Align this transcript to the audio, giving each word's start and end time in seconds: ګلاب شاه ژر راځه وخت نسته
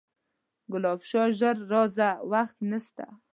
ګلاب 0.71 0.99
شاه 1.09 1.29
ژر 1.39 1.55
راځه 1.71 2.09
وخت 2.31 2.57
نسته 2.69 3.05